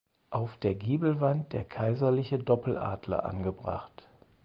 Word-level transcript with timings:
Auf 0.31 0.57
der 0.57 0.73
Giebelwand 0.73 1.53
der 1.53 1.63
kaiserliche 1.63 2.39
Doppeladler 2.39 3.23
angebracht. 3.23 4.09